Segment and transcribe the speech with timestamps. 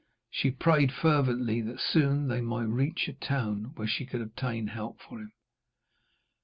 [0.31, 4.99] She prayed fervently that soon they might reach a town where she could obtain help
[4.99, 5.31] for him.